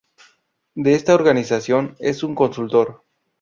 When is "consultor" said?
2.33-3.03